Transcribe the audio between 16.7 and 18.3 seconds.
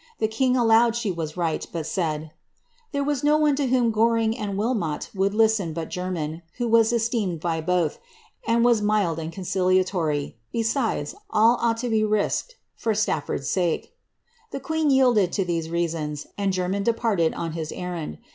departed on his errand.